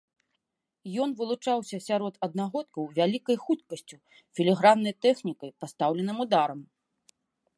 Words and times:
Ён 1.01 1.09
вылучаўся 1.19 1.77
сярод 1.87 2.13
аднагодкаў 2.27 2.83
вялікай 2.97 3.37
хуткасцю, 3.45 3.95
філіграннай 4.39 4.95
тэхнікай, 5.07 5.49
пастаўленым 5.65 6.17
ударам. 6.25 6.59